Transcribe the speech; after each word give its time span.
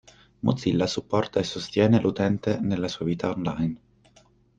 Mozilla 0.39 0.87
supporta 0.87 1.39
e 1.39 1.43
sostiene 1.43 1.99
l'utente 1.99 2.57
nella 2.59 2.87
sua 2.87 3.05
vita 3.05 3.29
online. 3.29 3.79